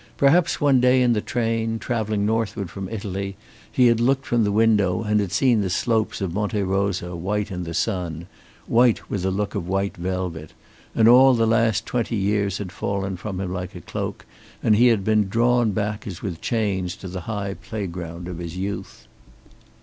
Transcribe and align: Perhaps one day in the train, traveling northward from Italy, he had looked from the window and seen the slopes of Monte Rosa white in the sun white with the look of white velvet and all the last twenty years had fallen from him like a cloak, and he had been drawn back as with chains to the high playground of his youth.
Perhaps 0.17 0.59
one 0.59 0.79
day 0.81 1.03
in 1.03 1.13
the 1.13 1.21
train, 1.21 1.77
traveling 1.77 2.25
northward 2.25 2.71
from 2.71 2.89
Italy, 2.89 3.35
he 3.71 3.85
had 3.85 3.99
looked 3.99 4.25
from 4.25 4.43
the 4.43 4.51
window 4.51 5.03
and 5.03 5.31
seen 5.31 5.61
the 5.61 5.69
slopes 5.69 6.21
of 6.21 6.33
Monte 6.33 6.63
Rosa 6.63 7.15
white 7.15 7.51
in 7.51 7.65
the 7.65 7.75
sun 7.75 8.25
white 8.65 9.11
with 9.11 9.21
the 9.21 9.29
look 9.29 9.53
of 9.53 9.67
white 9.67 9.95
velvet 9.95 10.53
and 10.95 11.07
all 11.07 11.35
the 11.35 11.45
last 11.45 11.85
twenty 11.85 12.15
years 12.15 12.57
had 12.57 12.71
fallen 12.71 13.15
from 13.15 13.39
him 13.39 13.53
like 13.53 13.75
a 13.75 13.81
cloak, 13.81 14.25
and 14.63 14.75
he 14.75 14.87
had 14.87 15.03
been 15.03 15.27
drawn 15.29 15.71
back 15.71 16.07
as 16.07 16.23
with 16.23 16.41
chains 16.41 16.95
to 16.95 17.07
the 17.07 17.21
high 17.29 17.53
playground 17.53 18.27
of 18.27 18.39
his 18.39 18.57
youth. 18.57 19.05